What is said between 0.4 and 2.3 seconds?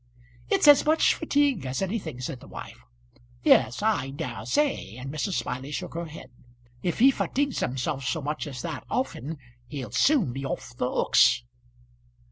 "It's as much fatigue as anything,"